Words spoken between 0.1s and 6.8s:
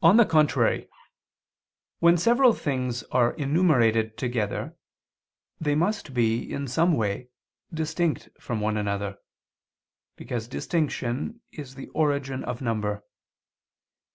the contrary, When several things are enumerated together they must be, in